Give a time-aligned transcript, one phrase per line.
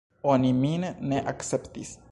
[0.29, 1.97] Oni min ne akceptis.